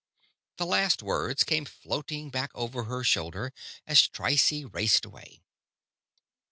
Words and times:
The 0.57 0.65
last 0.65 1.03
words 1.03 1.43
came 1.43 1.63
floating 1.63 2.31
back 2.31 2.49
over 2.55 2.85
her 2.85 3.03
shoulder 3.03 3.53
as 3.85 4.07
Trycie 4.07 4.65
raced 4.65 5.05
away. 5.05 5.43